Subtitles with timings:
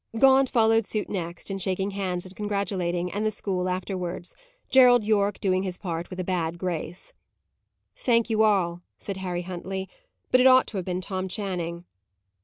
[0.17, 4.35] Gaunt followed suit next, in shaking hands and congratulating, and the school afterwards;
[4.67, 7.13] Gerald Yorke doing his part with a bad grace.
[7.95, 9.87] "Thank you all," said Harry Huntley.
[10.31, 11.85] "But it ought to have been Tom Channing."